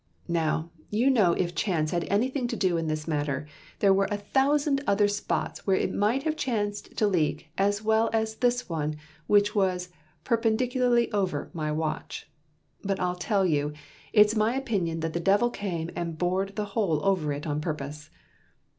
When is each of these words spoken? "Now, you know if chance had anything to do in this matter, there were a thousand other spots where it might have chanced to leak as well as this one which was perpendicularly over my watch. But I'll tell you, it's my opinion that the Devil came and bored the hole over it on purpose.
"Now, 0.27 0.71
you 0.89 1.11
know 1.11 1.33
if 1.33 1.53
chance 1.53 1.91
had 1.91 2.05
anything 2.05 2.47
to 2.47 2.55
do 2.55 2.75
in 2.75 2.87
this 2.87 3.07
matter, 3.07 3.47
there 3.81 3.93
were 3.93 4.07
a 4.09 4.17
thousand 4.17 4.83
other 4.87 5.07
spots 5.07 5.67
where 5.67 5.77
it 5.77 5.93
might 5.93 6.23
have 6.23 6.35
chanced 6.35 6.97
to 6.97 7.05
leak 7.05 7.51
as 7.55 7.83
well 7.83 8.09
as 8.11 8.37
this 8.37 8.67
one 8.67 8.95
which 9.27 9.53
was 9.53 9.89
perpendicularly 10.23 11.11
over 11.11 11.51
my 11.53 11.71
watch. 11.71 12.27
But 12.83 12.99
I'll 12.99 13.13
tell 13.15 13.45
you, 13.45 13.73
it's 14.11 14.35
my 14.35 14.55
opinion 14.55 15.01
that 15.01 15.13
the 15.13 15.19
Devil 15.19 15.51
came 15.51 15.91
and 15.95 16.17
bored 16.17 16.55
the 16.55 16.65
hole 16.73 17.05
over 17.05 17.31
it 17.31 17.45
on 17.45 17.61
purpose. 17.61 18.09